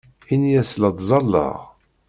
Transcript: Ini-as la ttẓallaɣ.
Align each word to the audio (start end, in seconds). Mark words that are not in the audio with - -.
Ini-as 0.33 0.71
la 0.81 0.89
ttẓallaɣ. 0.91 1.57